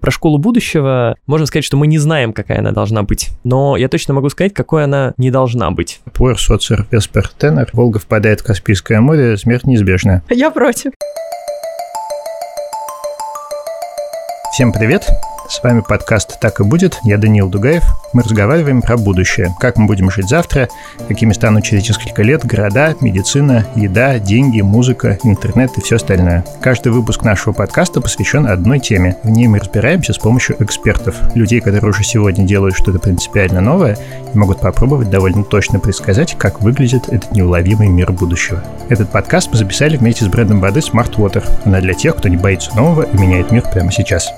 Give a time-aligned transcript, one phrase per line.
[0.00, 3.30] Про школу будущего можно сказать, что мы не знаем, какая она должна быть.
[3.44, 6.00] Но я точно могу сказать, какой она не должна быть.
[6.12, 10.22] Пуэр соцер веспер тенор, Волга впадает в Каспийское море, смерть неизбежна.
[10.28, 10.92] Я против.
[14.52, 15.06] Всем привет!
[15.48, 16.98] С вами подкаст «Так и будет».
[17.04, 17.84] Я Даниил Дугаев.
[18.12, 19.54] Мы разговариваем про будущее.
[19.60, 20.68] Как мы будем жить завтра,
[21.06, 26.44] какими станут через несколько лет города, медицина, еда, деньги, музыка, интернет и все остальное.
[26.60, 29.18] Каждый выпуск нашего подкаста посвящен одной теме.
[29.22, 31.14] В ней мы разбираемся с помощью экспертов.
[31.36, 33.96] Людей, которые уже сегодня делают что-то принципиально новое
[34.34, 38.64] и могут попробовать довольно точно предсказать, как выглядит этот неуловимый мир будущего.
[38.88, 41.44] Этот подкаст мы записали вместе с брендом воды Smart Water.
[41.64, 44.28] Она для тех, кто не боится нового и меняет мир прямо сейчас.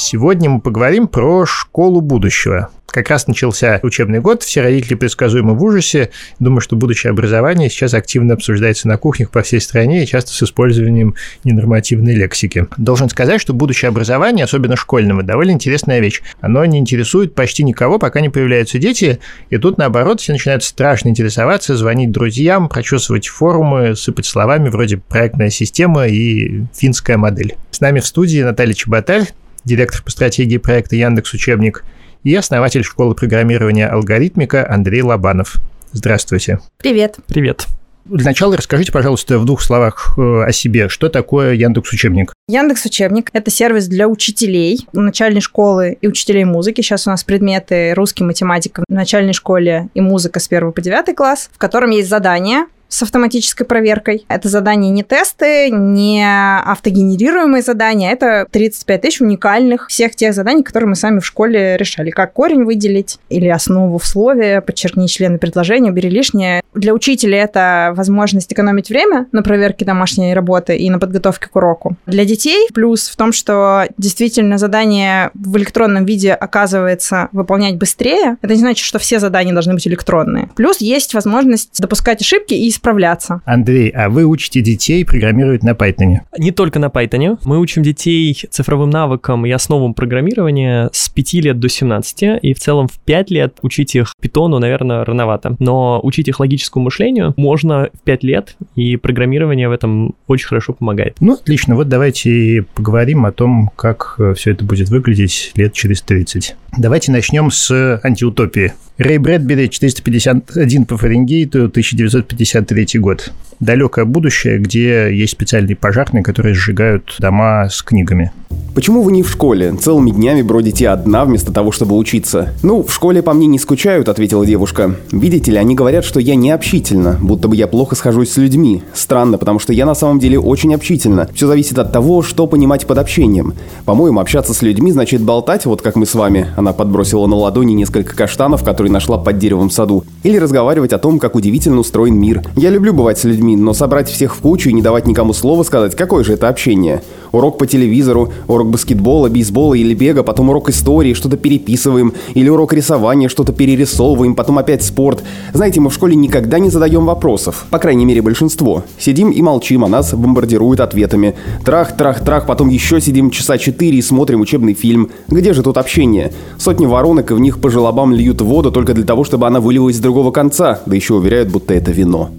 [0.00, 2.70] Сегодня мы поговорим про школу будущего.
[2.86, 6.10] Как раз начался учебный год, все родители предсказуемо в ужасе.
[6.38, 10.40] Думаю, что будущее образование сейчас активно обсуждается на кухнях по всей стране и часто с
[10.44, 12.68] использованием ненормативной лексики.
[12.76, 16.22] Должен сказать, что будущее образование, особенно школьного, довольно интересная вещь.
[16.40, 19.18] Оно не интересует почти никого, пока не появляются дети,
[19.50, 25.50] и тут, наоборот, все начинают страшно интересоваться, звонить друзьям, прочесывать форумы, сыпать словами вроде «проектная
[25.50, 27.56] система» и «финская модель».
[27.72, 29.26] С нами в студии Наталья Чеботарь,
[29.68, 31.84] директор по стратегии проекта Яндекс Учебник,
[32.24, 35.56] и основатель школы программирования «Алгоритмика» Андрей Лобанов.
[35.92, 36.58] Здравствуйте.
[36.78, 37.16] Привет.
[37.28, 37.66] Привет.
[38.04, 40.88] Для начала расскажите, пожалуйста, в двух словах э, о себе.
[40.88, 42.32] Что такое Яндекс Учебник?
[42.48, 46.80] Яндекс Учебник– это сервис для учителей начальной школы и учителей музыки.
[46.80, 51.14] Сейчас у нас предметы русский, математика в начальной школе и музыка с 1 по 9
[51.14, 54.24] класс, в котором есть задания, с автоматической проверкой.
[54.28, 56.24] Это задания не тесты, не
[56.64, 62.10] автогенерируемые задания, это 35 тысяч уникальных всех тех заданий, которые мы сами в школе решали.
[62.10, 66.62] Как корень выделить или основу в слове, подчеркни члены предложения, убери лишнее.
[66.74, 71.96] Для учителя это возможность экономить время на проверке домашней работы и на подготовке к уроку.
[72.06, 78.36] Для детей плюс в том, что действительно задание в электронном виде оказывается выполнять быстрее.
[78.42, 80.48] Это не значит, что все задания должны быть электронные.
[80.56, 83.42] Плюс есть возможность допускать ошибки и справляться.
[83.44, 86.18] Андрей, а вы учите детей программировать на Python?
[86.38, 87.38] Не только на Python.
[87.44, 92.58] Мы учим детей цифровым навыкам и основам программирования с 5 лет до 17, и в
[92.58, 95.56] целом в 5 лет учить их питону, наверное, рановато.
[95.58, 100.72] Но учить их логическому мышлению можно в 5 лет, и программирование в этом очень хорошо
[100.72, 101.16] помогает.
[101.20, 101.74] Ну, отлично.
[101.74, 106.56] Вот давайте поговорим о том, как э, все это будет выглядеть лет через 30.
[106.76, 108.72] Давайте начнем с антиутопии.
[108.98, 113.32] Рэй Брэдбери, 451 по Фаренгейту, 1953 год.
[113.60, 118.32] Далекое будущее, где есть специальные пожарные, которые сжигают дома с книгами.
[118.74, 119.74] Почему вы не в школе?
[119.74, 122.54] Целыми днями бродите одна вместо того, чтобы учиться.
[122.62, 124.94] Ну, в школе по мне не скучают, ответила девушка.
[125.10, 128.84] Видите ли, они говорят, что я не общительна, будто бы я плохо схожусь с людьми.
[128.94, 131.28] Странно, потому что я на самом деле очень общительна.
[131.34, 133.54] Все зависит от того, что понимать под общением.
[133.84, 136.46] По-моему, общаться с людьми значит болтать, вот как мы с вами.
[136.56, 140.04] Она подбросила на ладони несколько каштанов, которые нашла под деревом в саду.
[140.22, 142.42] Или разговаривать о том, как удивительно устроен мир.
[142.54, 145.62] Я люблю бывать с людьми, но собрать всех в кучу и не давать никому слова
[145.62, 147.02] сказать, какое же это общение.
[147.32, 152.72] Урок по телевизору, урок баскетбола, бейсбола или бега, потом урок истории, что-то переписываем, или урок
[152.72, 155.22] рисования, что-то перерисовываем, потом опять спорт.
[155.52, 158.84] Знаете, мы в школе никогда не задаем вопросов, по крайней мере большинство.
[158.98, 161.34] Сидим и молчим, а нас бомбардируют ответами.
[161.64, 165.10] Трах, трах, трах, потом еще сидим часа четыре и смотрим учебный фильм.
[165.28, 166.32] Где же тут общение?
[166.58, 169.96] Сотни воронок, и в них по желобам льют воду только для того, чтобы она вылилась
[169.96, 172.30] с другого конца, да еще уверяют, будто это вино.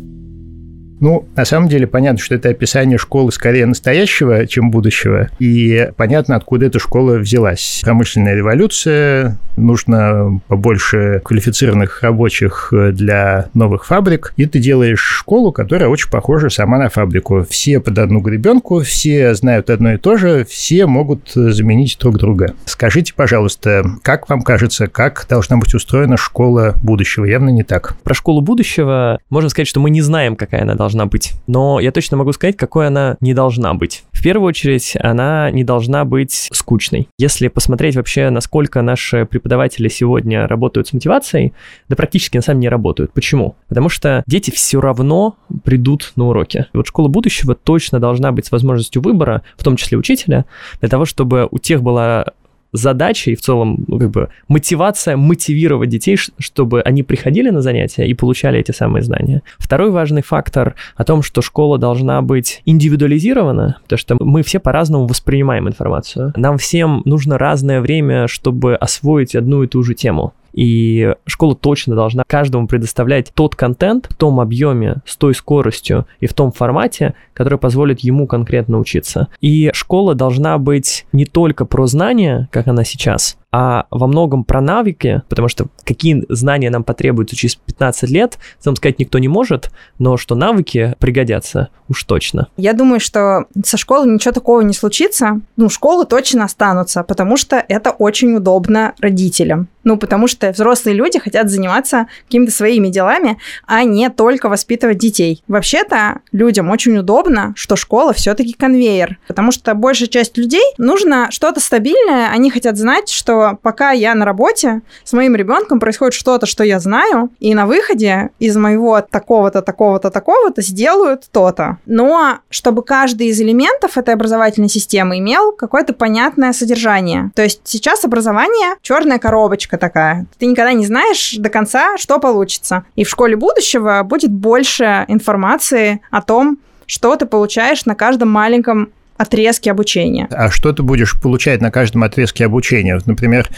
[1.00, 5.30] Ну, на самом деле понятно, что это описание школы скорее настоящего, чем будущего.
[5.40, 7.82] И понятно, откуда эта школа взялась.
[7.84, 14.34] Промышленная революция, нужно побольше квалифицированных рабочих для новых фабрик.
[14.38, 17.46] И ты делаешь школу, которая очень похожа сама на фабрику.
[17.50, 22.54] Все под одну гребенку, все знают одно и то же, все могут заменить друг друга.
[22.66, 27.26] Скажите, пожалуйста, как вам кажется, как должна быть устроена школа будущего?
[27.26, 27.96] Явно не так.
[28.04, 31.34] Про школу будущего можно сказать, что мы не знаем, какая она должна должна быть.
[31.46, 34.04] Но я точно могу сказать, какой она не должна быть.
[34.12, 37.08] В первую очередь, она не должна быть скучной.
[37.20, 41.54] Если посмотреть вообще, насколько наши преподаватели сегодня работают с мотивацией,
[41.88, 43.14] да практически на самом деле не работают.
[43.14, 43.56] Почему?
[43.68, 46.66] Потому что дети все равно придут на уроки.
[46.74, 50.46] И вот школа будущего точно должна быть с возможностью выбора, в том числе учителя,
[50.80, 52.26] для того, чтобы у тех была
[52.72, 58.06] задача и в целом ну, как бы мотивация мотивировать детей, чтобы они приходили на занятия
[58.06, 59.42] и получали эти самые знания.
[59.58, 65.08] Второй важный фактор о том, что школа должна быть индивидуализирована, потому что мы все по-разному
[65.08, 66.34] воспринимаем информацию.
[66.36, 70.34] Нам всем нужно разное время, чтобы освоить одну и ту же тему.
[70.54, 76.28] И школа точно должна каждому предоставлять тот контент в том объеме, с той скоростью и
[76.28, 79.30] в том формате, который позволит ему конкретно учиться.
[79.42, 84.62] И школа должна быть не только про знания, как она сейчас, а во многом про
[84.62, 89.72] навыки, потому что какие знания нам потребуются через 15 лет, там сказать никто не может,
[89.98, 92.48] но что навыки пригодятся уж точно.
[92.58, 95.42] Я думаю, что со школы ничего такого не случится.
[95.58, 99.68] Ну, школы точно останутся, потому что это очень удобно родителям.
[99.84, 105.44] Ну, потому что взрослые люди хотят заниматься какими-то своими делами, а не только воспитывать детей.
[105.48, 111.60] Вообще-то людям очень удобно, что школа все-таки конвейер, потому что большая часть людей нужно что-то
[111.60, 116.64] стабильное, они хотят знать, что пока я на работе, с моим ребенком происходит что-то, что
[116.64, 121.78] я знаю, и на выходе из моего такого-то, такого-то, такого-то сделают то-то.
[121.86, 127.32] Но чтобы каждый из элементов этой образовательной системы имел какое-то понятное содержание.
[127.36, 130.26] То есть сейчас образование черная коробочка такая.
[130.38, 132.84] Ты никогда не знаешь до конца, что получится.
[132.96, 138.92] И в школе будущего будет больше информации о том, что ты получаешь на каждом маленьком
[139.20, 140.28] отрезке обучения.
[140.32, 143.00] А что ты будешь получать на каждом отрезке обучения?
[143.06, 143.50] Например,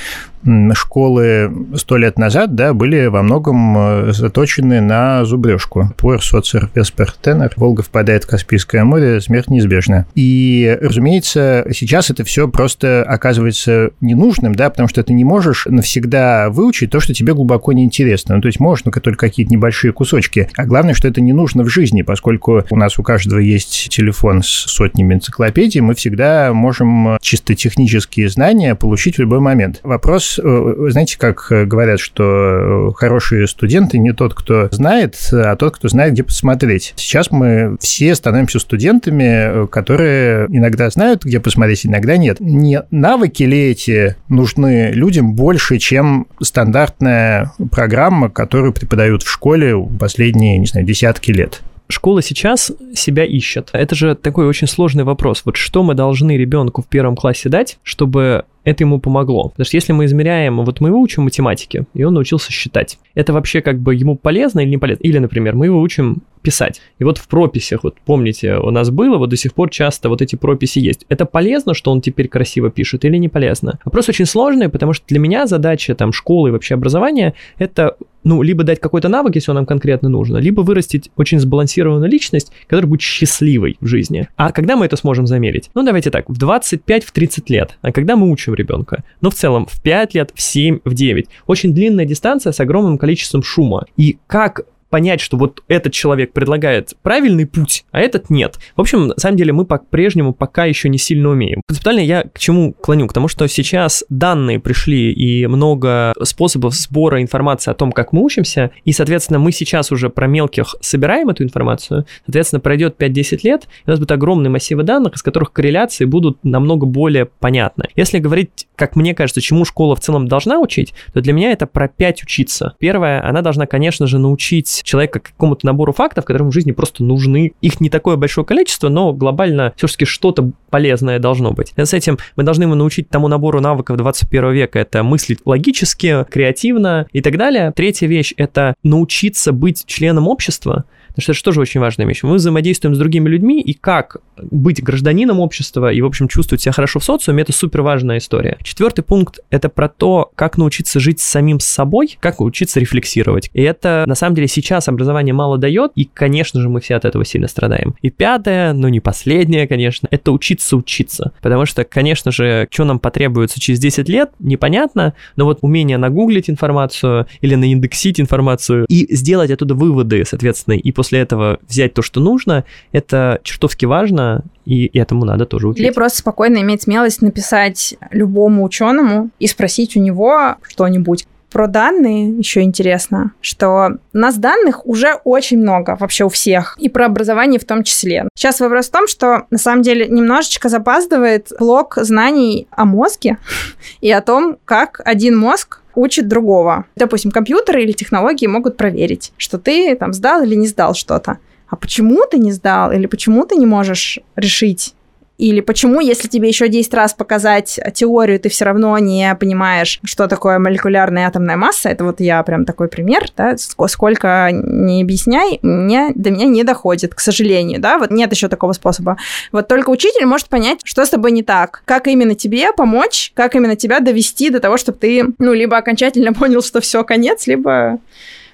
[0.74, 5.94] школы сто лет назад да, были во многом э, заточены на зубрежку.
[5.98, 7.52] Пор, соцер, веспер, тенор.
[7.58, 10.08] Волга впадает в Каспийское море, смерть неизбежна.
[10.16, 16.50] И, разумеется, сейчас это все просто оказывается ненужным, да, потому что ты не можешь навсегда
[16.50, 18.36] выучить то, что тебе глубоко неинтересно.
[18.36, 20.50] Ну, то есть можешь, но только какие-то небольшие кусочки.
[20.58, 24.42] А главное, что это не нужно в жизни, поскольку у нас у каждого есть телефон
[24.42, 25.51] с сотнями энциклопедий,
[25.82, 29.80] мы всегда можем чисто технические знания получить в любой момент.
[29.84, 35.88] Вопрос Э, знаете, как говорят, что хорошие студенты не тот, кто знает, а тот, кто
[35.88, 36.94] знает, где посмотреть.
[36.96, 42.40] Сейчас мы все становимся студентами, которые иногда знают, где посмотреть, иногда нет.
[42.40, 50.58] Не навыки ли эти нужны людям больше, чем стандартная программа, которую преподают в школе последние,
[50.58, 51.62] не знаю, десятки лет?
[51.92, 53.70] Школа сейчас себя ищет.
[53.74, 55.44] Это же такой очень сложный вопрос.
[55.46, 59.50] Вот что мы должны ребенку в первом классе дать, чтобы это ему помогло.
[59.50, 63.00] Потому что если мы измеряем, вот мы его учим математике, и он научился считать.
[63.16, 65.02] Это вообще как бы ему полезно или не полезно?
[65.04, 66.82] Или, например, мы его учим писать.
[67.00, 70.22] И вот в прописях, вот помните, у нас было, вот до сих пор часто вот
[70.22, 71.06] эти прописи есть.
[71.10, 73.80] Это полезно, что он теперь красиво пишет или не полезно?
[73.86, 78.42] Вопрос очень сложный, потому что для меня задача там школы и вообще образования это ну,
[78.42, 82.88] либо дать какой-то навык, если он нам конкретно нужно, либо вырастить очень сбалансированную личность, которая
[82.88, 84.28] будет счастливой в жизни.
[84.36, 85.70] А когда мы это сможем замерить?
[85.74, 87.78] Ну, давайте так, в 25-30 в лет.
[87.82, 89.04] А когда мы учим ребенка?
[89.22, 91.28] Ну, в целом, в 5 лет, в 7, в 9.
[91.48, 93.86] Очень длинная дистанция с огромным количеством шума.
[93.98, 98.60] И как понять, что вот этот человек предлагает правильный путь, а этот нет.
[98.76, 101.62] В общем, на самом деле мы по-прежнему пока еще не сильно умеем.
[101.68, 103.08] Концептуально я к чему клоню?
[103.08, 108.22] К тому, что сейчас данные пришли и много способов сбора информации о том, как мы
[108.22, 113.64] учимся, и, соответственно, мы сейчас уже про мелких собираем эту информацию, соответственно, пройдет 5-10 лет,
[113.86, 117.86] и у нас будут огромные массивы данных, из которых корреляции будут намного более понятны.
[117.96, 121.66] Если говорить, как мне кажется, чему школа в целом должна учить, то для меня это
[121.66, 122.76] про 5 учиться.
[122.80, 127.04] Первое, она должна, конечно же, научить человека к какому-то набору фактов, которым в жизни просто
[127.04, 127.54] нужны.
[127.62, 131.74] Их не такое большое количество, но глобально все-таки что-то полезное должно быть.
[131.76, 134.80] И с этим мы должны его научить тому набору навыков 21 века.
[134.80, 137.72] Это мыслить логически, креативно и так далее.
[137.76, 142.24] Третья вещь— это научиться быть членом общества, Потому что это же тоже очень важная вещь.
[142.24, 146.72] Мы взаимодействуем с другими людьми, и как быть гражданином общества и, в общем, чувствовать себя
[146.72, 148.58] хорошо в социуме, это супер важная история.
[148.64, 153.50] Четвертый пункт— это про то, как научиться жить самим собой, как научиться рефлексировать.
[153.54, 157.06] И это, на самом деле, сейчас образование мало дает, и, конечно же, мы все от
[157.06, 157.96] этого сильно страдаем.
[158.02, 161.32] И пятое, но не последнее, конечно, это учиться учиться.
[161.42, 166.50] Потому что, конечно же, что нам потребуется через 10 лет, непонятно, но вот умение нагуглить
[166.50, 172.20] информацию или наиндексить информацию и сделать оттуда выводы, соответственно, и после этого взять то, что
[172.20, 175.84] нужно, это чертовски важно, и этому надо тоже учить.
[175.84, 181.26] Или просто спокойно иметь смелость написать любому ученому и спросить у него что-нибудь.
[181.50, 186.88] Про данные еще интересно, что у нас данных уже очень много вообще у всех, и
[186.88, 188.28] про образование в том числе.
[188.36, 193.40] Сейчас вопрос в том, что на самом деле немножечко запаздывает блок знаний о мозге
[194.02, 196.86] и о том, как один мозг учит другого.
[196.96, 201.38] Допустим, компьютеры или технологии могут проверить, что ты там сдал или не сдал что-то.
[201.68, 204.94] А почему ты не сдал или почему ты не можешь решить
[205.38, 210.28] Или почему, если тебе еще 10 раз показать теорию, ты все равно не понимаешь, что
[210.28, 211.90] такое молекулярная атомная масса.
[211.90, 217.16] Это вот я прям такой пример, да, сколько не объясняй, мне, до меня не доходит,
[217.16, 219.18] к сожалению, да, вот нет еще такого способа.
[219.52, 223.56] Вот только учитель может понять, что с тобой не так, как именно тебе помочь, как
[223.56, 228.00] именно тебя довести до того, чтобы ты, ну, либо окончательно понял, что все, конец, либо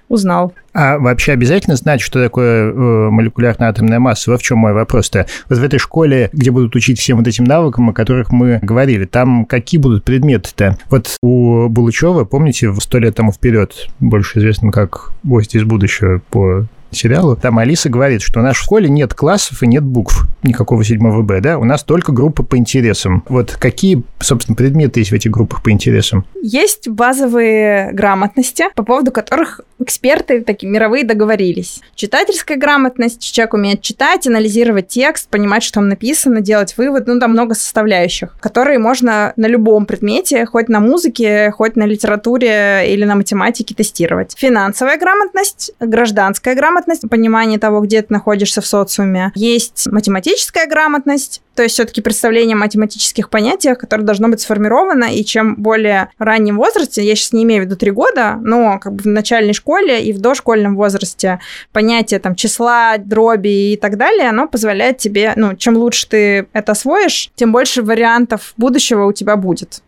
[0.09, 0.53] узнал.
[0.73, 4.31] А вообще обязательно знать, что такое э, молекулярная атомная масса?
[4.31, 5.25] Вот в чем мой вопрос-то.
[5.49, 9.05] Вот в этой школе, где будут учить всем вот этим навыкам, о которых мы говорили,
[9.05, 10.77] там какие будут предметы-то?
[10.89, 16.21] Вот у Булычева, помните, в сто лет тому вперед, больше известным как «Гость из будущего»
[16.29, 20.25] по сериалу, там Алиса говорит, что у нас в школе нет классов и нет букв
[20.43, 23.23] никакого 7 Б, да, у нас только группа по интересам.
[23.27, 26.25] Вот какие, собственно, предметы есть в этих группах по интересам?
[26.41, 31.81] Есть базовые грамотности, по поводу которых эксперты такие мировые договорились.
[31.95, 37.31] Читательская грамотность, человек умеет читать, анализировать текст, понимать, что там написано, делать вывод, ну, там
[37.31, 43.15] много составляющих, которые можно на любом предмете, хоть на музыке, хоть на литературе или на
[43.15, 44.33] математике тестировать.
[44.37, 46.76] Финансовая грамотность, гражданская грамотность,
[47.09, 49.31] понимание того, где ты находишься в социуме.
[49.35, 55.25] Есть математическая грамотность, то есть все-таки представление о математических понятиях, которое должно быть сформировано, и
[55.25, 59.03] чем более раннем возрасте, я сейчас не имею в виду три года, но как бы
[59.03, 61.39] в начальной школе и в дошкольном возрасте
[61.71, 66.73] понятие там числа, дроби и так далее, оно позволяет тебе, ну, чем лучше ты это
[66.73, 69.81] освоишь, тем больше вариантов будущего у тебя будет.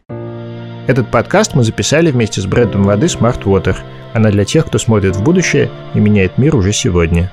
[0.89, 3.75] Этот подкаст мы записали вместе с брендом воды Smart Water.
[4.15, 7.29] Она для тех, кто смотрит в будущее и меняет мир уже сегодня.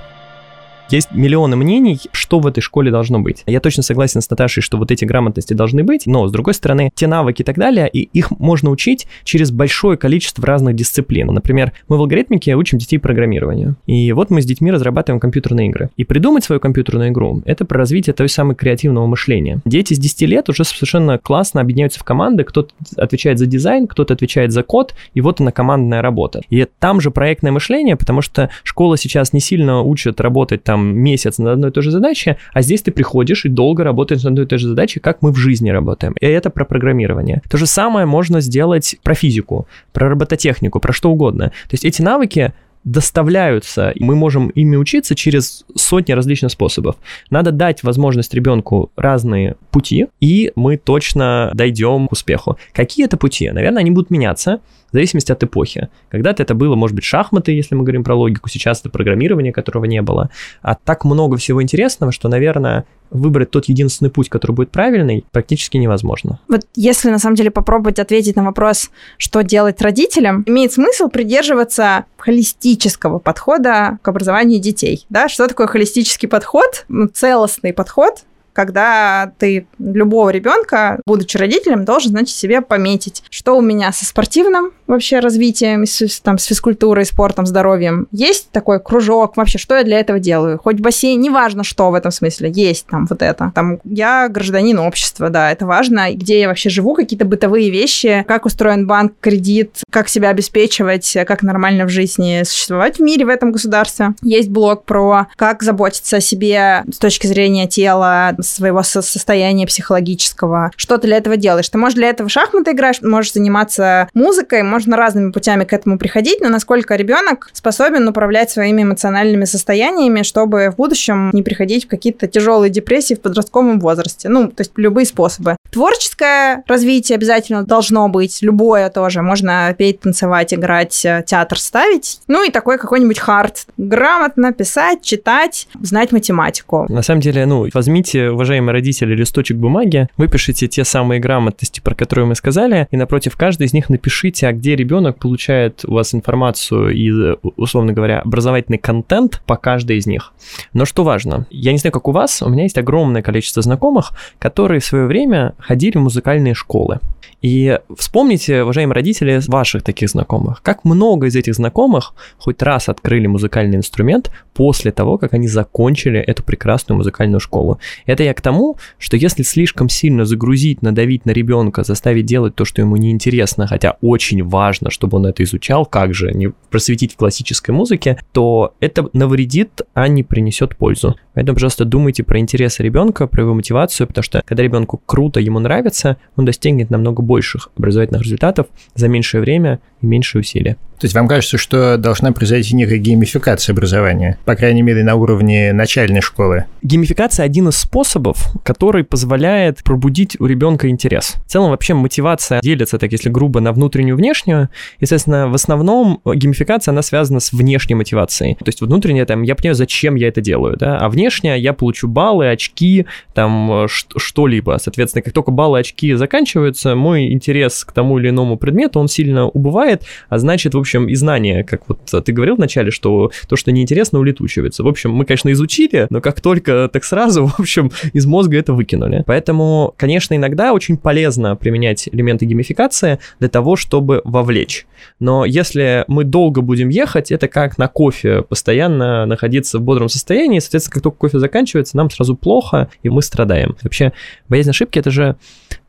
[0.90, 3.42] Есть миллионы мнений, что в этой школе должно быть.
[3.46, 6.90] Я точно согласен с Наташей, что вот эти грамотности должны быть, но, с другой стороны,
[6.94, 11.26] те навыки и так далее, и их можно учить через большое количество разных дисциплин.
[11.28, 13.76] Например, мы в алгоритмике учим детей программированию.
[13.86, 15.90] И вот мы с детьми разрабатываем компьютерные игры.
[15.96, 19.60] И придумать свою компьютерную игру— это про развитие той самой креативного мышления.
[19.64, 24.14] Дети с 10 лет уже совершенно классно объединяются в команды, кто-то отвечает за дизайн, кто-то
[24.14, 26.42] отвечает за код, и вот она командная работа.
[26.48, 30.96] И там же проектное мышление, потому что школа сейчас не сильно учит работать там там
[30.96, 34.32] месяц над одной и той же задачей, а здесь ты приходишь и долго работаешь над
[34.32, 36.14] одной и той же задачей, как мы в жизни работаем.
[36.20, 37.40] И это про программирование.
[37.50, 41.46] То же самое можно сделать про физику, про робототехнику, про что угодно.
[41.46, 42.52] То есть эти навыки
[42.84, 46.94] доставляются, и мы можем ими учиться через сотни различных способов.
[47.30, 52.58] Надо дать возможность ребенку разные пути, и мы точно дойдем к успеху.
[52.72, 53.50] Какие это пути?
[53.50, 55.88] Наверное, они будут меняться в зависимости от эпохи.
[56.08, 59.84] Когда-то это было, может быть, шахматы, если мы говорим про логику, сейчас это программирование, которого
[59.84, 60.30] не было.
[60.62, 65.76] А так много всего интересного, что, наверное, выбрать тот единственный путь, который будет правильный, практически
[65.76, 66.40] невозможно.
[66.48, 72.04] Вот если на самом деле попробовать ответить на вопрос, что делать родителям, имеет смысл придерживаться
[72.16, 75.06] холистического подхода к образованию детей.
[75.08, 75.28] Да?
[75.28, 76.84] Что такое холистический подход?
[76.88, 78.24] Ну, целостный подход
[78.56, 84.70] когда ты любого ребенка, будучи родителем, должен, значит, себе пометить, что у меня со спортивным
[84.86, 88.08] вообще развитием, с, там, с физкультурой, спортом, здоровьем.
[88.12, 90.58] Есть такой кружок, вообще, что я для этого делаю?
[90.58, 93.52] Хоть бассейн, неважно, что в этом смысле, есть там вот это.
[93.54, 96.14] Там я гражданин общества, да, это важно.
[96.14, 101.42] Где я вообще живу, какие-то бытовые вещи, как устроен банк, кредит, как себя обеспечивать, как
[101.42, 104.14] нормально в жизни существовать в мире, в этом государстве.
[104.22, 110.70] Есть блог про как заботиться о себе с точки зрения тела, своего состояния психологического.
[110.76, 111.68] Что ты для этого делаешь?
[111.68, 115.98] Ты можешь для этого в шахматы играть, можешь заниматься музыкой, можно разными путями к этому
[115.98, 121.88] приходить, но насколько ребенок способен управлять своими эмоциональными состояниями, чтобы в будущем не приходить в
[121.88, 124.28] какие-то тяжелые депрессии в подростковом возрасте.
[124.28, 125.56] Ну, то есть любые способы.
[125.70, 129.22] Творческое развитие обязательно должно быть, любое тоже.
[129.22, 132.20] Можно петь, танцевать, играть, э, театр ставить.
[132.28, 133.66] Ну и такой какой-нибудь хард.
[133.76, 136.86] Грамотно писать, читать, знать математику.
[136.88, 142.26] На самом деле, ну, возьмите уважаемые родители, листочек бумаги, выпишите те самые грамотности, про которые
[142.26, 146.90] мы сказали, и напротив каждой из них напишите, а где ребенок получает у вас информацию
[146.90, 150.32] и, условно говоря, образовательный контент по каждой из них.
[150.72, 154.12] Но что важно, я не знаю, как у вас, у меня есть огромное количество знакомых,
[154.38, 157.00] которые в свое время ходили в музыкальные школы.
[157.42, 163.26] И вспомните, уважаемые родители, ваших таких знакомых, как много из этих знакомых хоть раз открыли
[163.26, 167.78] музыкальный инструмент после того, как они закончили эту прекрасную музыкальную школу.
[168.06, 172.64] Это я к тому, что если слишком сильно загрузить, надавить на ребенка, заставить делать то,
[172.64, 177.16] что ему неинтересно, хотя очень важно, чтобы он это изучал, как же не просветить в
[177.16, 181.16] классической музыке, то это навредит, а не принесет пользу.
[181.34, 185.58] Поэтому, пожалуйста, думайте про интересы ребенка, про его мотивацию, потому что когда ребенку круто, ему
[185.58, 190.76] нравится, он достигнет намного намного больших образовательных результатов за меньшее время и меньшие усилия.
[190.98, 195.74] То есть вам кажется, что должна произойти некая геймификация образования, по крайней мере, на уровне
[195.74, 196.64] начальной школы?
[196.82, 201.34] Геймификация один из способов, который позволяет пробудить у ребенка интерес.
[201.46, 204.70] В целом вообще мотивация делится, так если грубо, на внутреннюю и внешнюю.
[204.98, 208.54] Естественно, в основном геймификация, она связана с внешней мотивацией.
[208.54, 212.08] То есть внутренняя, там, я понимаю, зачем я это делаю, да, а внешняя, я получу
[212.08, 213.04] баллы, очки,
[213.34, 214.78] там, что-либо.
[214.80, 219.46] Соответственно, как только баллы, очки заканчиваются, мой интерес к тому или иному предмету, он сильно
[219.46, 223.70] убывает, а значит, в общем, и знания, как вот ты говорил вначале, что то, что
[223.70, 224.82] неинтересно, улетучивается.
[224.82, 228.72] В общем, мы, конечно, изучили, но как только так сразу, в общем, из мозга это
[228.72, 229.22] выкинули.
[229.24, 234.86] Поэтому, конечно, иногда очень полезно применять элементы геймификации для того, чтобы вовлечь.
[235.20, 240.58] Но если мы долго будем ехать, это как на кофе, постоянно находиться в бодром состоянии,
[240.58, 243.76] соответственно, как только кофе заканчивается, нам сразу плохо, и мы страдаем.
[243.82, 244.12] Вообще,
[244.48, 245.36] боязнь ошибки— это же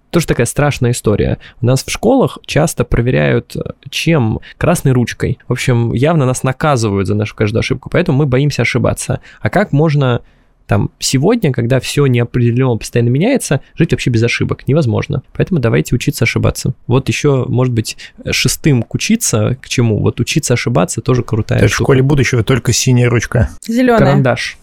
[0.10, 1.38] тоже такая страшная история.
[1.62, 4.40] У нас в школах часто проверяют э, чем?
[4.58, 5.40] Красной ручкой.
[5.48, 9.20] В общем, явно нас наказывают за нашу каждую ошибку, поэтому мы боимся ошибаться.
[9.42, 10.22] А как можно
[10.68, 15.24] там сегодня, когда все неопределенно постоянно меняется, жить вообще без ошибок невозможно.
[15.34, 16.74] Поэтому давайте учиться ошибаться.
[16.88, 17.98] Вот еще, может быть,
[18.30, 20.00] шестым к учиться к чему?
[20.00, 21.84] Вот учиться ошибаться тоже крутая То штука.
[21.84, 23.50] в школе будущего только синяя ручка.
[23.66, 24.00] Зеленая.
[24.00, 24.58] Карандаш.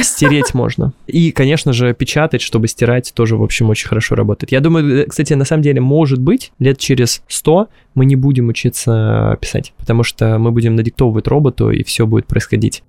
[0.00, 0.92] Стереть можно.
[1.06, 4.52] И, конечно же, печатать, чтобы стирать, тоже, в общем, очень хорошо работает.
[4.52, 9.36] Я думаю, кстати, на самом деле, может быть, лет через 100 мы не будем учиться
[9.40, 12.82] писать, потому что мы будем надиктовывать роботу, и все будет происходить.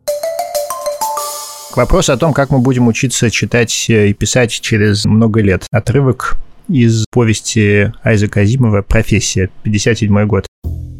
[1.74, 5.66] К вопросу о том, как мы будем учиться читать и писать через много лет.
[5.72, 6.36] Отрывок
[6.68, 10.48] из повести Айзека Азимова «Профессия», 57 год.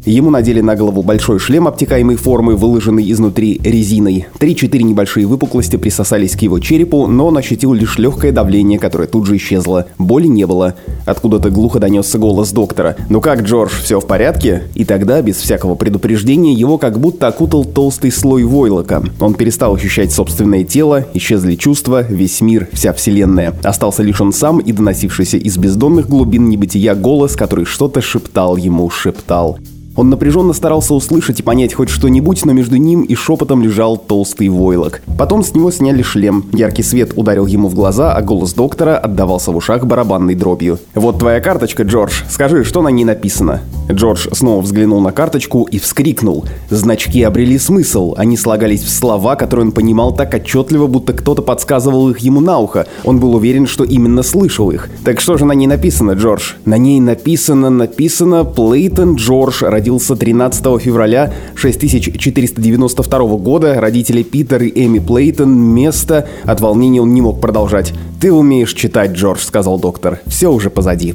[0.04, 4.26] Ему надели на голову большой шлем обтекаемой формы, выложенный изнутри резиной.
[4.36, 9.26] Три-четыре небольшие выпуклости присосались к его черепу, но он ощутил лишь легкое давление, которое тут
[9.26, 9.86] же исчезло.
[9.98, 10.74] Боли не было.
[11.06, 12.96] Откуда-то глухо донесся голос доктора.
[13.08, 17.64] «Ну как, Джордж, все в порядке?» И тогда, без всякого предупреждения, его как будто окутал
[17.64, 19.04] толстый слой войлока.
[19.20, 23.54] Он перестал ощущать собственное тело, исчезли чувства, весь мир, вся вселенная.
[23.62, 28.90] Остался лишь он сам и доносившийся из бездонных глубин небытия голос, который что-то шептал ему,
[28.90, 29.58] шептал.
[29.94, 34.48] Он напряженно старался услышать и понять хоть что-нибудь, но между ним и шепотом лежал толстый
[34.48, 35.02] войлок.
[35.18, 36.46] Потом с него сняли шлем.
[36.52, 40.78] Яркий свет ударил ему в глаза, а голос доктора отдавался в ушах барабанной дробью.
[40.94, 42.22] «Вот твоя карточка, Джордж.
[42.30, 46.44] Скажи, что на ней написано?» Джордж снова взглянул на карточку и вскрикнул.
[46.70, 48.14] Значки обрели смысл.
[48.16, 52.58] Они слагались в слова, которые он понимал так отчетливо, будто кто-то подсказывал их ему на
[52.58, 52.86] ухо.
[53.04, 54.88] Он был уверен, что именно слышал их.
[55.04, 60.80] «Так что же на ней написано, Джордж?» «На ней написано, написано Плейтон Джордж родился 13
[60.80, 63.80] февраля 6492 года.
[63.80, 65.52] Родители Питер и Эми Плейтон.
[65.52, 66.28] Место.
[66.44, 67.92] От волнения он не мог продолжать.
[68.20, 70.20] «Ты умеешь читать, Джордж»,— сказал доктор.
[70.26, 71.14] «Все уже позади».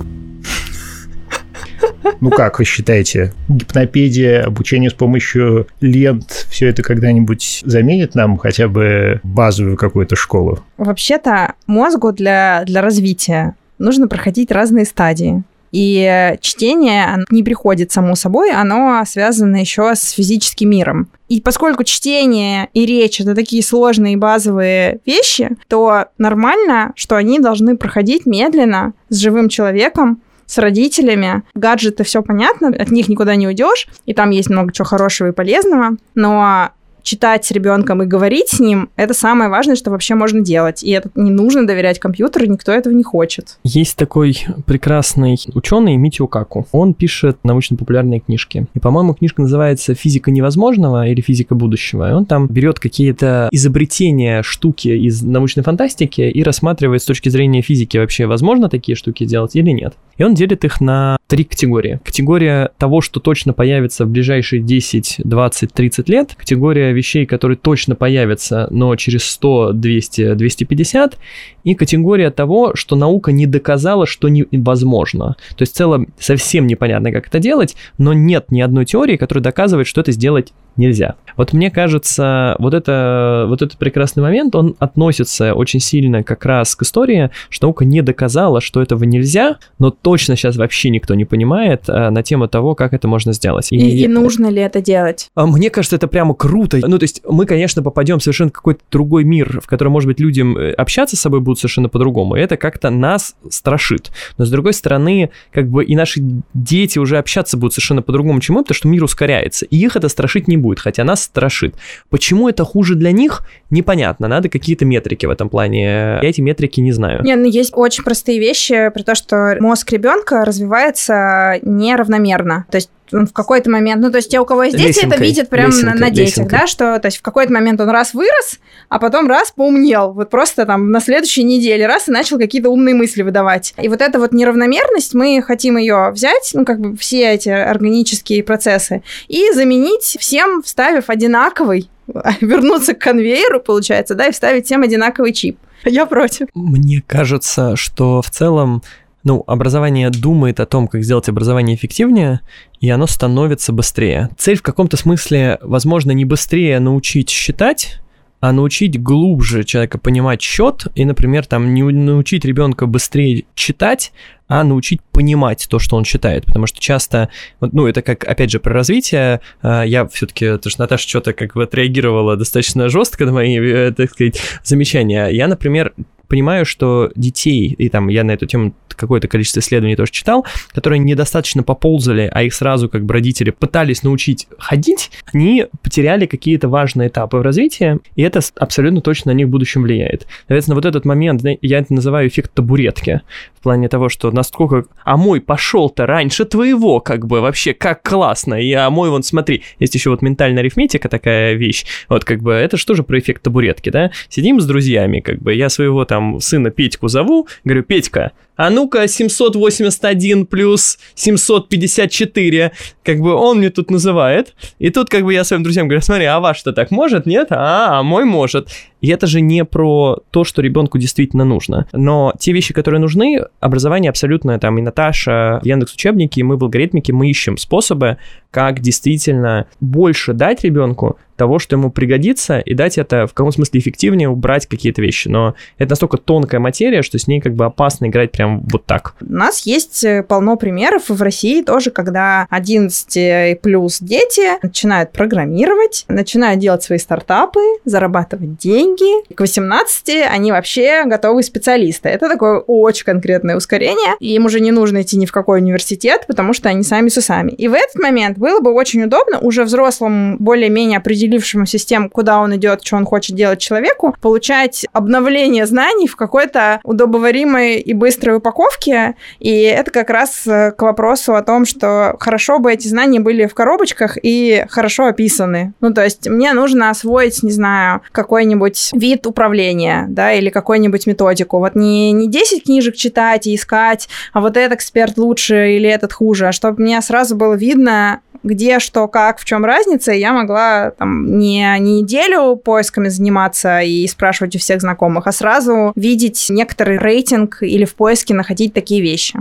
[2.19, 8.67] Ну как вы считаете, гипнопедия, обучение с помощью лент, все это когда-нибудь заменит нам хотя
[8.67, 10.59] бы базовую какую-то школу?
[10.77, 15.43] Вообще-то мозгу для, для развития нужно проходить разные стадии.
[15.77, 21.07] И чтение не приходит само собой, оно связано еще с физическим миром.
[21.29, 27.77] И поскольку чтение и речь это такие сложные базовые вещи, то нормально, что они должны
[27.77, 31.43] проходить медленно с живым человеком, с родителями.
[31.53, 35.31] Гаджеты, все понятно, от них никуда не уйдешь, и там есть много чего хорошего и
[35.31, 36.71] полезного, но
[37.07, 40.83] читать с ребенком и говорить с ним, это самое важное, что вообще можно делать.
[40.83, 43.57] И это не нужно доверять компьютеру, никто этого не хочет.
[43.63, 46.67] Есть такой прекрасный ученый Митио Каку.
[46.73, 48.67] Он пишет научно-популярные книжки.
[48.73, 52.09] И, по-моему, книжка называется «Физика невозможного» или «Физика будущего».
[52.09, 57.61] И он там берет какие-то изобретения, штуки из научной фантастики и рассматривает с точки зрения
[57.61, 59.93] физики вообще, возможно такие штуки делать или нет.
[60.17, 61.99] И он делит их на три категории.
[62.03, 66.35] Категория того, что точно появится в ближайшие 10, 20, 30 лет.
[66.35, 71.17] Категория вещей, которые точно появятся, но через 100, 200, 250.
[71.63, 75.35] И категория того, что наука не доказала, что невозможно.
[75.55, 79.43] То есть в целом совсем непонятно, как это делать, но нет ни одной теории, которая
[79.43, 81.15] доказывает, что это сделать нельзя.
[81.35, 86.75] Вот мне кажется, вот, это, вот этот прекрасный момент, он относится очень сильно как раз
[86.75, 91.25] к истории, что наука не доказала, что этого нельзя, но точно сейчас вообще никто не
[91.25, 93.71] понимает а, на тему того, как это можно сделать.
[93.71, 95.29] И, и, и нужно ли это делать?
[95.35, 96.79] А, мне кажется, это прямо круто.
[96.85, 100.19] Ну, то есть мы, конечно, попадем в совершенно какой-то другой мир, в котором, может быть,
[100.19, 102.35] людям э, общаться с собой будут совершенно по-другому.
[102.35, 104.11] И это как-то нас страшит.
[104.37, 106.21] Но, с другой стороны, как бы и наши
[106.53, 109.65] дети уже общаться будут совершенно по-другому, чем мы, потому что мир ускоряется.
[109.65, 111.75] И их это страшить не будет будет, хотя нас страшит.
[112.09, 114.27] Почему это хуже для них, непонятно.
[114.27, 116.19] Надо какие-то метрики в этом плане.
[116.21, 117.23] Я эти метрики не знаю.
[117.23, 122.65] Не, ну есть очень простые вещи, про то, что мозг ребенка развивается неравномерно.
[122.69, 125.23] То есть в какой-то момент, ну, то есть те, у кого есть дети, Лесенкой, это
[125.23, 126.59] видят прямо на, лесенкой, на детях, лесенкой.
[126.59, 130.29] да, что, то есть в какой-то момент он раз вырос, а потом раз поумнел, вот
[130.29, 133.73] просто там на следующей неделе раз и начал какие-то умные мысли выдавать.
[133.81, 138.43] И вот эта вот неравномерность, мы хотим ее взять, ну, как бы все эти органические
[138.43, 141.89] процессы, и заменить всем, вставив одинаковый,
[142.41, 145.57] вернуться к конвейеру, получается, да, и вставить всем одинаковый чип.
[145.85, 146.47] Я против.
[146.53, 148.81] Мне кажется, что в целом
[149.27, 152.39] ну, образование думает о том, как сделать образование эффективнее,
[152.79, 154.29] и оно становится быстрее.
[154.37, 157.99] Цель в каком-то смысле, возможно, не быстрее научить считать,
[158.39, 164.13] а научить глубже человека понимать счет и, например, там не научить ребенка быстрее читать,
[164.47, 167.27] а научить понимать то, что он читает, потому что часто,
[167.59, 171.55] ну, это как, опять же, про развитие, э, я все-таки, потому что Наташа что-то как
[171.55, 175.27] бы отреагировала достаточно жестко на мои, э, так сказать, замечания.
[175.27, 175.93] Я, например,
[176.27, 180.99] понимаю, что детей, и там я на эту тему какое-то количество исследований тоже читал, которые
[180.99, 187.09] недостаточно поползали, а их сразу как бы родители пытались научить ходить, они потеряли какие-то важные
[187.09, 190.25] этапы в развитии, и это абсолютно точно на них в будущем влияет.
[190.47, 193.21] Соответственно, вот этот момент, я это называю эффект табуретки,
[193.57, 194.85] в плане того, что насколько...
[195.03, 199.63] А мой пошел-то раньше твоего, как бы, вообще, как классно, и а мой, вон, смотри,
[199.79, 203.43] есть еще вот ментальная арифметика такая вещь, вот, как бы, это что же про эффект
[203.43, 204.11] табуретки, да?
[204.29, 209.07] Сидим с друзьями, как бы, я своего там сына Петьку зову, говорю, Петька, а ну-ка
[209.07, 212.71] 781 плюс 754,
[213.03, 216.25] как бы он мне тут называет, и тут как бы я своим друзьям говорю, смотри,
[216.25, 217.47] а ваш-то так может, нет?
[217.51, 218.69] А, а мой может.
[218.99, 221.87] И это же не про то, что ребенку действительно нужно.
[221.93, 227.13] Но те вещи, которые нужны, образование абсолютно, там и Наташа, Яндекс учебники, мы в алгоритмике,
[227.13, 228.17] мы ищем способы,
[228.49, 233.79] как действительно больше дать ребенку того, что ему пригодится, и дать это в каком смысле
[233.79, 235.27] эффективнее убрать какие-то вещи.
[235.27, 239.15] Но это настолько тонкая материя, что с ней как бы опасно играть прям вот так.
[239.21, 245.11] У нас есть э, полно примеров в России тоже, когда 11 и плюс дети начинают
[245.11, 249.33] программировать, начинают делать свои стартапы, зарабатывать деньги.
[249.33, 252.09] К 18 они вообще готовые специалисты.
[252.09, 254.15] Это такое очень конкретное ускорение.
[254.19, 257.17] И им уже не нужно идти ни в какой университет, потому что они сами с
[257.17, 257.51] усами.
[257.51, 262.39] И в этот момент было бы очень удобно уже взрослому, более-менее определившемуся с тем, куда
[262.39, 268.36] он идет, что он хочет делать человеку, получать обновление знаний в какой-то удобоваримой и быстрой
[268.37, 269.15] упаковке.
[269.39, 273.45] И это как раз э, к вопросу о том, что хорошо бы эти знания были
[273.45, 275.73] в коробочках и хорошо описаны.
[275.81, 281.59] Ну, то есть мне нужно освоить, не знаю, какой-нибудь вид управления, да, или какую-нибудь методику.
[281.59, 286.13] Вот не, не 10 книжек читать и искать, а вот этот эксперт лучше или этот
[286.13, 290.31] хуже, а чтобы мне сразу было видно, где, что, как, в чем разница, и я
[290.31, 296.47] могла там не, не неделю поисками заниматься и спрашивать у всех знакомых, а сразу видеть
[296.49, 299.39] некоторый рейтинг или в поиске находить такие вещи.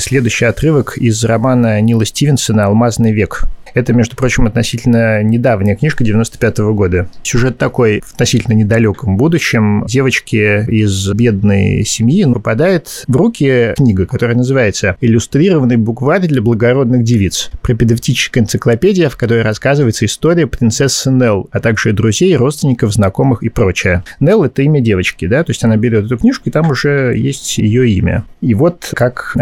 [0.00, 3.48] Следующий отрывок из романа Нила Стивенсона «Алмазный век».
[3.74, 7.08] Это, между прочим, относительно недавняя книжка 95 года.
[7.22, 9.84] Сюжет такой в относительно недалеком будущем.
[9.86, 17.50] Девочке из бедной семьи попадает в руки книга, которая называется «Иллюстрированный букварь для благородных девиц».
[17.62, 24.04] Пропедевтическая энциклопедия, в которой рассказывается история принцессы Нелл, а также друзей, родственников, знакомых и прочее.
[24.20, 27.58] Нелл— это имя девочки, да, то есть она берет эту книжку, и там уже есть
[27.58, 28.24] ее имя.
[28.40, 29.32] И вот как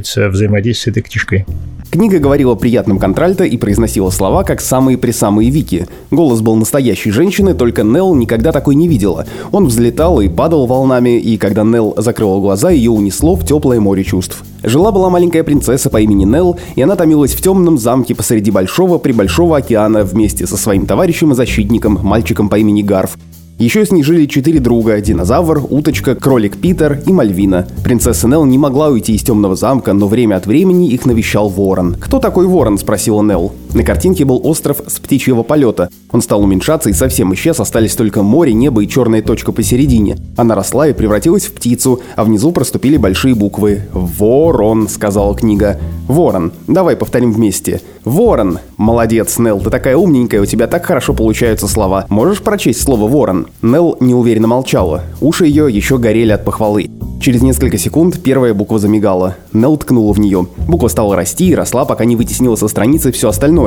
[0.00, 1.46] описывается взаимодействие этой книжкой.
[1.90, 5.88] Книга говорила приятным контральто и произносила слова, как самые-присамые Вики.
[6.12, 9.26] Голос был настоящей женщины, только Нелл никогда такой не видела.
[9.50, 14.04] Он взлетал и падал волнами, и когда Нелл закрыла глаза, ее унесло в теплое море
[14.04, 14.44] чувств.
[14.62, 19.56] Жила-была маленькая принцесса по имени Нелл, и она томилась в темном замке посреди большого прибольшого
[19.56, 23.16] океана вместе со своим товарищем и защитником, мальчиком по имени Гарф.
[23.60, 27.68] Еще с ней жили четыре друга– динозавр, уточка, кролик Питер и Мальвина.
[27.84, 31.94] Принцесса Нелл не могла уйти из темного замка, но время от времени их навещал ворон.
[32.00, 33.52] «Кто такой ворон?»– спросила Нелл.
[33.72, 35.90] На картинке был остров с птичьего полета.
[36.10, 40.18] Он стал уменьшаться и совсем исчез, остались только море, небо и черная точка посередине.
[40.36, 43.82] Она росла и превратилась в птицу, а внизу проступили большие буквы.
[43.92, 45.78] «Ворон»,– сказала книга.
[46.08, 46.52] «Ворон».
[46.66, 47.80] Давай повторим вместе.
[48.04, 48.58] «Ворон».
[48.76, 52.06] Молодец, Нелл, ты такая умненькая, у тебя так хорошо получаются слова.
[52.08, 53.46] Можешь прочесть слово «ворон»?
[53.62, 55.02] Нелл неуверенно молчала.
[55.20, 56.90] Уши ее еще горели от похвалы.
[57.20, 59.36] Через несколько секунд первая буква замигала.
[59.52, 60.46] Нелл ткнула в нее.
[60.66, 63.59] Буква стала расти и росла, пока не вытеснила со страницы все остальное.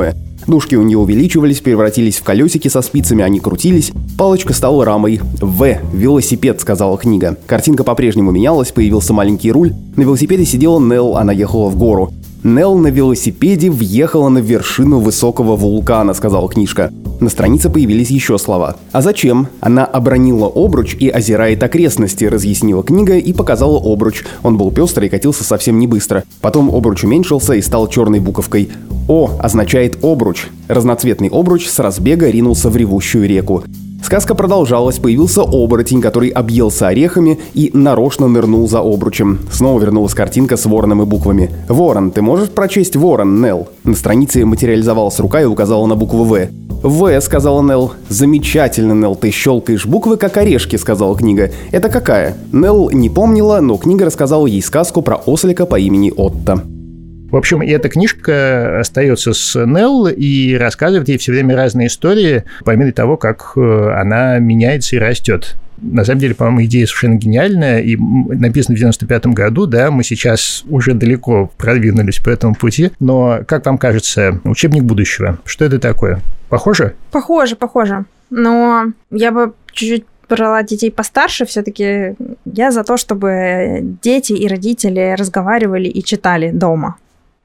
[0.46, 3.92] Ножки у нее увеличивались, превратились в колесики со спицами, они крутились.
[4.18, 5.20] Палочка стала рамой.
[5.40, 5.78] «В.
[5.92, 7.36] Велосипед»,— сказала книга.
[7.46, 9.72] Картинка по-прежнему менялась, появился маленький руль.
[9.96, 12.12] На велосипеде сидела Нелл, она ехала в гору.
[12.44, 16.92] Нелл на велосипеде въехала на вершину высокого вулкана, сказала книжка.
[17.18, 18.76] На странице появились еще слова.
[18.92, 19.48] А зачем?
[19.60, 24.24] Она обронила обруч и озирает окрестности, разъяснила книга и показала обруч.
[24.42, 26.22] Он был пестрый и катился совсем не быстро.
[26.42, 28.68] Потом обруч уменьшился и стал черной буковкой.
[29.08, 30.48] О означает обруч.
[30.68, 33.64] Разноцветный обруч с разбега ринулся в ревущую реку.
[34.04, 39.38] Сказка продолжалась, появился оборотень, который объелся орехами и нарочно нырнул за обручем.
[39.50, 41.50] Снова вернулась картинка с вороном и буквами.
[41.70, 46.48] «Ворон, ты можешь прочесть ворон, Нел?» На странице материализовалась рука и указала на букву «В».
[46.82, 47.92] «В»,— сказала Нел.
[48.10, 51.50] «Замечательно, Нел, ты щелкаешь буквы, как орешки»,— сказала книга.
[51.70, 56.62] «Это какая?» Нел не помнила, но книга рассказала ей сказку про ослика по имени Отто.
[57.34, 62.70] В общем, эта книжка остается с Нелл и рассказывает ей все время разные истории по
[62.76, 65.56] мере того, как э, она меняется и растет.
[65.78, 70.62] На самом деле, по-моему, идея совершенно гениальная, и написана в 95 году, да, мы сейчас
[70.68, 76.20] уже далеко продвинулись по этому пути, но, как вам кажется, учебник будущего, что это такое?
[76.48, 76.94] Похоже?
[77.10, 78.04] Похоже, похоже.
[78.30, 85.16] Но я бы чуть-чуть брала детей постарше, все-таки я за то, чтобы дети и родители
[85.18, 86.96] разговаривали и читали дома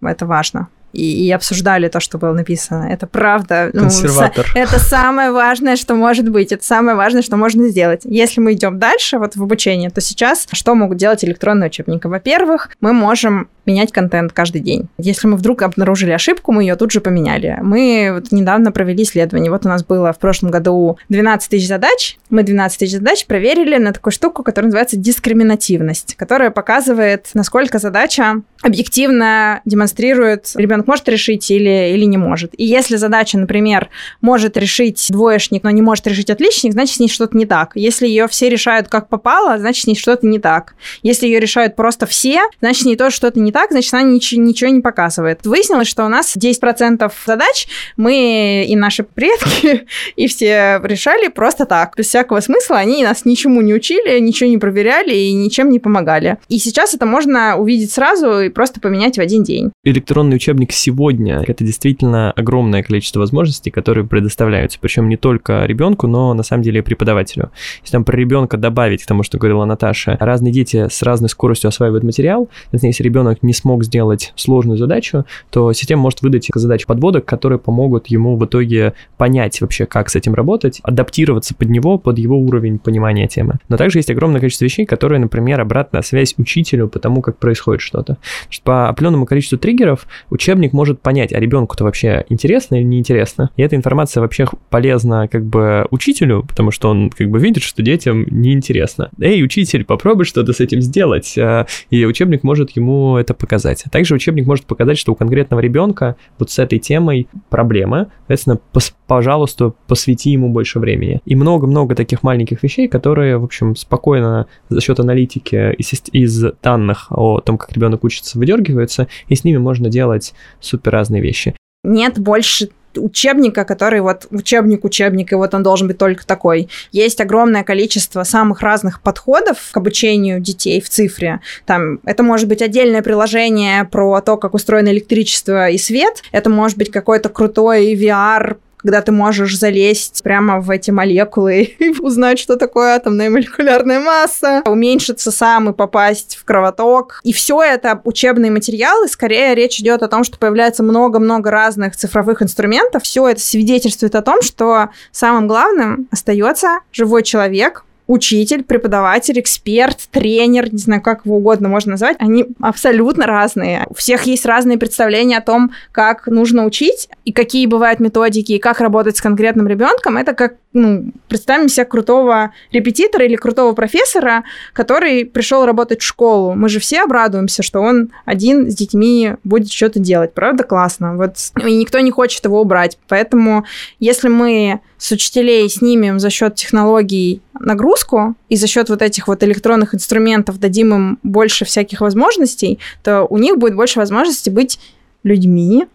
[0.08, 2.86] это важно и, и обсуждали то, что было написано.
[2.90, 3.70] Это правда.
[3.74, 4.48] Ну, Консерватор.
[4.54, 6.52] Ну, это самое важное, что может быть.
[6.52, 8.02] Это самое важное, что можно сделать.
[8.04, 12.08] Если мы идем дальше, вот в обучение, то сейчас что могут делать электронные учебники?
[12.08, 14.90] Во-первых, мы можем менять контент каждый день.
[14.98, 17.60] Если мы вдруг обнаружили ошибку, мы ее тут же поменяли.
[17.62, 19.52] Мы вот недавно провели исследование.
[19.52, 22.18] Вот у нас было в прошлом году 12 тысяч задач.
[22.30, 28.42] Мы 12 тысяч задач проверили на такую штуку, которая называется дискриминативность, которая показывает, насколько задача
[28.62, 32.52] объективно демонстрирует, ребенок может решить или, или не может.
[32.58, 33.90] И если задача, например,
[34.22, 37.72] может решить двоечник, но не может решить отличник, значит, с ней что-то не так.
[37.76, 40.76] Если ее все решают как попало, значит, с ней что-то не так.
[41.04, 44.42] Если ее решают просто все, значит, с ней тоже что-то не так, значит, она ничего,
[44.42, 45.46] ничего не показывает.
[45.46, 47.68] Выяснилось, что у нас 10% задач
[47.98, 52.78] мы и наши предки, и все решали просто так, без всякого смысла.
[52.78, 56.38] Они нас ничему не учили, ничего не проверяли и ничем не помогали.
[56.48, 59.72] И сейчас это можно увидеть сразу и просто поменять в один день.
[59.84, 66.34] Электронный учебник сегодня— это действительно огромное количество возможностей, которые предоставляются, причем не только ребенку, но
[66.34, 67.52] на самом деле и преподавателю.
[67.82, 71.70] Если там про ребенка добавить к тому, что говорила Наташа, разные дети с разной скоростью
[71.70, 77.26] осваивают материал, если ребенок не смог сделать сложную задачу, то система может выдать задачи подводок,
[77.26, 82.18] которые помогут ему в итоге понять вообще, как с этим работать, адаптироваться под него, под
[82.18, 83.60] его уровень понимания темы.
[83.68, 87.82] Но также есть огромное количество вещей, которые, например, обратная связь учителю по тому, как происходит
[87.82, 88.18] что-то
[88.50, 93.50] что по определенному количеству триггеров учебник может понять, а ребенку-то вообще интересно или неинтересно.
[93.58, 97.82] И эта информация вообще полезна как бы учителю, потому что он как бы видит, что
[97.82, 99.10] детям неинтересно.
[99.20, 101.36] Эй, учитель, попробуй что-то с этим сделать.
[101.38, 103.84] А, и учебник может ему это показать.
[103.92, 108.08] Также учебник может показать, что у конкретного ребенка вот с этой темой проблемы.
[108.22, 111.22] Соответственно, пос пожалуйста, посвяти ему больше времени.
[111.26, 117.08] И много-много таких маленьких вещей, которые, в общем, спокойно за счет аналитики из, из данных
[117.10, 121.56] о том, как ребенок учится выдергиваются, и с ними можно делать супер разные вещи.
[121.84, 126.70] Нет больше учебника, который вот учебник, учебник, и вот он должен быть только такой.
[126.92, 131.40] Есть огромное количество самых разных подходов к обучению детей в цифре.
[131.66, 136.24] Там это может быть отдельное приложение про то, как устроено электричество и свет.
[136.32, 141.90] Это может быть какой-то крутой VR когда ты можешь залезть прямо в эти молекулы и
[142.00, 147.20] узнать, что такое атомная молекулярная масса, уменьшиться сам и попасть в кровоток.
[147.24, 149.08] И все это учебные материалы.
[149.08, 153.04] Скорее речь идет о том, что появляется много-много разных цифровых инструментов.
[153.04, 160.74] Все это свидетельствует о том, что самым главным остается живой человек, учитель, преподаватель, эксперт, тренер,
[160.74, 163.86] не знаю, как его угодно можно назвать, они абсолютно разные.
[163.88, 168.58] У всех есть разные представления о том, как нужно учить, и какие бывают методики, и
[168.58, 170.18] как работать с конкретным ребенком.
[170.18, 174.44] Это как, ну, представим себе крутого репетитора или крутого профессора,
[174.74, 176.56] который пришел работать в школу.
[176.56, 180.34] Мы же все обрадуемся, что он один с детьми будет что-то делать.
[180.34, 181.16] Правда, классно.
[181.16, 182.98] Вот и никто не хочет его убрать.
[183.08, 183.66] Поэтому,
[184.00, 189.44] если мы с учителей снимем за счет технологий нагрузку и за счет вот этих вот
[189.44, 194.80] электронных инструментов дадим им больше всяких возможностей, то у них будет больше возможностей быть
[195.24, 195.86] людьми,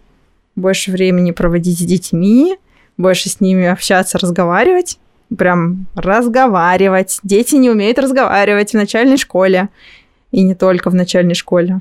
[0.57, 2.57] больше времени проводить с детьми,
[2.97, 4.99] больше с ними общаться, разговаривать.
[5.37, 7.19] Прям разговаривать.
[7.23, 9.69] Дети не умеют разговаривать в начальной школе.
[10.31, 11.81] И не только в начальной школе.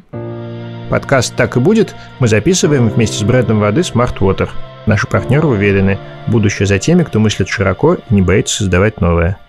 [0.89, 4.49] Подкаст «Так и будет» мы записываем вместе с брендом воды Smart Water.
[4.85, 9.39] Наши партнеры уверены, будущее за теми, кто мыслит широко и не боится создавать новое.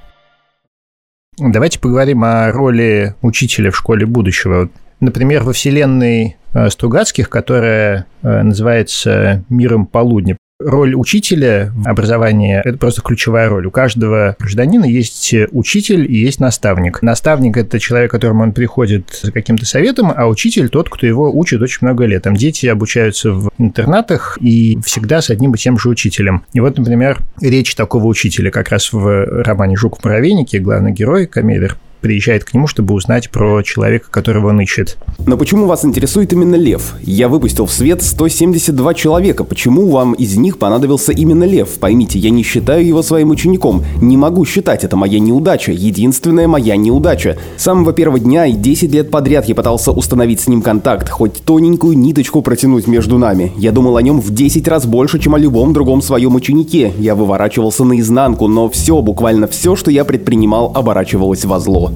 [1.39, 4.69] Давайте поговорим о роли учителя в школе будущего.
[5.01, 12.79] Например, во вселенной э, Стругацких, которая э, называется «Миром полудня», роль учителя в образовании– это
[12.79, 13.67] просто ключевая роль.
[13.67, 17.03] У каждого гражданина есть учитель и есть наставник.
[17.03, 21.31] Наставник– это человек, к которому он приходит за каким-то советом, а учитель– тот, кто его
[21.31, 22.23] учит очень много лет.
[22.23, 26.45] Там дети обучаются в интернатах и всегда с одним и тем же учителем.
[26.53, 31.27] И вот, например, речь такого учителя как раз в романе «Жук в муравейнике» главный герой
[31.27, 34.99] Камелер приезжает к нему, чтобы узнать про человека, которого он ищет.
[35.27, 36.97] Но почему вас интересует именно лев?
[37.01, 39.43] Я выпустил в свет 172 человека.
[39.43, 41.79] Почему вам из них понадобился именно лев?
[41.81, 43.83] Поймите, я не считаю его своим учеником.
[44.03, 45.73] Не могу считать, это моя неудача.
[45.73, 47.39] Единственная моя неудача.
[47.57, 51.43] С самого первого дня и 10 лет подряд я пытался установить с ним контакт, хоть
[51.43, 53.51] тоненькую ниточку протянуть между нами.
[53.57, 56.93] Я думал о нем в 10 раз больше, чем о любом другом своем ученике.
[56.99, 61.94] Я выворачивался наизнанку, но все, буквально все, что я предпринимал, оборачивалось во зло.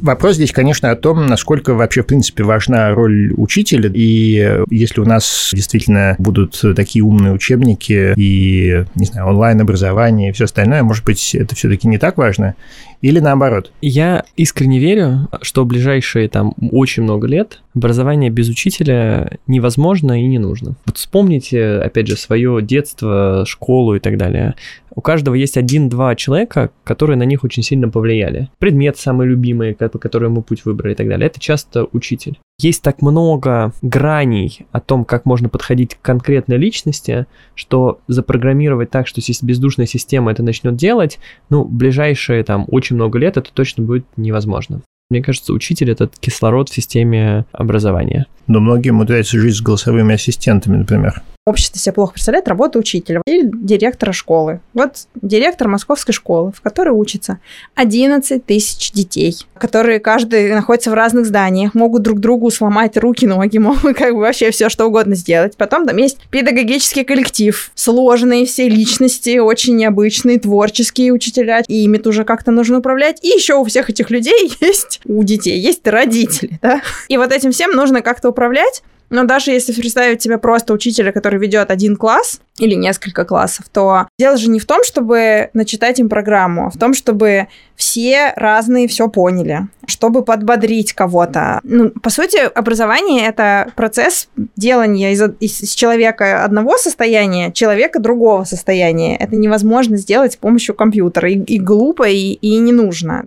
[0.00, 3.90] Вопрос здесь, конечно, о том, насколько вообще, в принципе, важна роль учителя.
[3.92, 10.44] И если у нас действительно будут такие умные учебники и, не знаю, онлайн-образование и все
[10.44, 12.54] остальное, может быть, это все-таки не так важно?
[13.00, 13.70] Или наоборот?
[13.80, 20.26] Я искренне верю, что в ближайшие там очень много лет образование без учителя невозможно и
[20.26, 20.74] не нужно.
[20.86, 24.54] Вот вспомните, опять же, свое детство, школу и так далее.
[24.94, 28.50] У каждого есть один-два человека, которые на них очень сильно повлияли.
[28.58, 31.28] Предмет самый любимый, по которому мы путь выбрали и так далее.
[31.28, 32.38] Это часто учитель.
[32.60, 39.06] Есть так много граней о том, как можно подходить к конкретной личности, что запрограммировать так,
[39.06, 44.04] что бездушная система это начнет делать, ну, ближайшие там очень много лет это точно будет
[44.16, 44.82] невозможно.
[45.10, 48.26] Мне кажется, учитель— это кислород в системе образования.
[48.46, 53.50] Но многие умудряются жить с голосовыми ассистентами, например общество себе плохо представляет работу учителя или
[53.52, 54.60] директора школы.
[54.74, 57.38] Вот директор московской школы, в которой учится
[57.74, 63.58] 11 тысяч детей, которые каждый находится в разных зданиях, могут друг другу сломать руки, ноги,
[63.58, 65.56] могут как бы вообще все что угодно сделать.
[65.56, 72.24] Потом там есть педагогический коллектив, сложные все личности, очень необычные, творческие учителя, и ими тоже
[72.24, 73.24] как-то нужно управлять.
[73.24, 76.80] И еще у всех этих людей есть, у детей есть родители, да?
[77.08, 78.82] И вот этим всем нужно как-то управлять.
[79.10, 84.08] Но даже если представить себе просто учителя, который ведет один класс или несколько классов, то
[84.18, 88.88] дело же не в том, чтобы начитать им программу, а в том, чтобы все разные
[88.88, 91.60] все поняли, чтобы подбодрить кого-то.
[91.62, 99.16] Ну, по сути, образование— это процесс делания из, из человека одного состояния человека другого состояния.
[99.16, 101.30] Это невозможно сделать с помощью компьютера.
[101.30, 103.24] И, и глупо, и, и не нужно.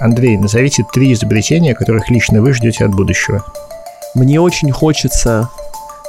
[0.00, 3.44] Андрей, назовите три изобретения, которых лично вы ждете от будущего.
[4.14, 5.48] Мне очень хочется,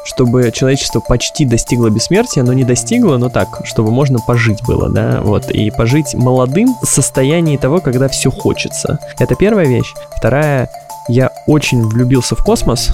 [0.06, 5.22] чтобы человечество почти достигло бессмертия, но не достигло, но так, чтобы можно пожить было, да,
[5.22, 9.00] вот, и пожить молодым в состоянии того, когда все хочется.
[9.20, 9.94] Это первая вещь.
[10.16, 10.70] Вторая,
[11.10, 12.92] я очень влюбился в космос,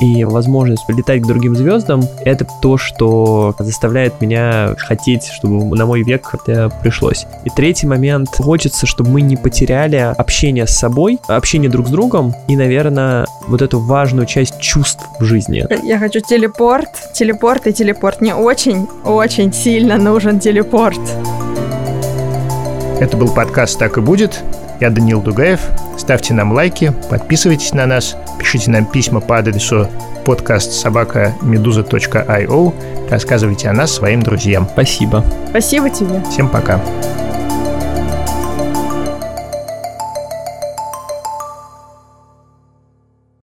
[0.00, 6.02] и возможность полетать к другим звездам— это то, что заставляет меня хотеть, чтобы на мой
[6.02, 7.26] век это пришлось.
[7.44, 8.28] И третий момент.
[8.38, 13.62] Хочется, чтобы мы не потеряли общение с собой, общение друг с другом и, наверное, вот
[13.62, 15.66] эту важную часть чувств в жизни.
[15.84, 18.20] Я хочу телепорт, телепорт и телепорт.
[18.20, 21.00] Мне очень-очень сильно нужен телепорт.
[23.00, 24.42] Это был подкаст «Так и будет».
[24.80, 25.60] Я Данил Дугаев.
[25.98, 29.88] Ставьте нам лайки, подписывайтесь на нас, пишите нам письма по адресу
[30.24, 32.74] подкаст собака медуза.io.
[33.10, 34.68] Рассказывайте о нас своим друзьям.
[34.72, 35.24] Спасибо.
[35.50, 36.22] Спасибо тебе.
[36.30, 36.80] Всем пока.